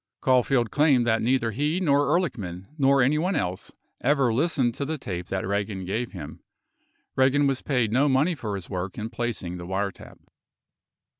27 0.23 0.23
Caulfield 0.35 0.71
claimed 0.71 1.05
that 1.05 1.21
neither 1.21 1.51
he 1.51 1.79
nor 1.79 2.07
Ehrlichman 2.07 2.65
nor 2.75 3.03
anyone 3.03 3.35
else 3.35 3.71
ever 4.01 4.33
listened 4.33 4.73
to 4.73 4.83
the 4.83 4.97
tape 4.97 5.27
that 5.27 5.43
Eagan 5.43 5.85
gave 5.85 6.11
him. 6.11 6.39
Eagan 7.23 7.45
was 7.45 7.61
paid 7.61 7.91
no 7.91 8.09
money 8.09 8.33
for 8.33 8.55
his 8.55 8.67
work 8.67 8.97
in 8.97 9.11
placing 9.11 9.57
the 9.57 9.67
wiretap. 9.67 10.17